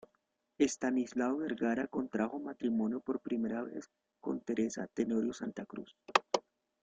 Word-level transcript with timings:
Estanislao 0.57 1.37
Vergara 1.37 1.85
contrajo 1.85 2.39
matrimonio 2.39 3.01
por 3.01 3.19
primera 3.21 3.61
vez 3.61 3.87
con 4.19 4.39
Teresa 4.39 4.87
Tenorio 4.95 5.31
Santacruz. 5.31 5.95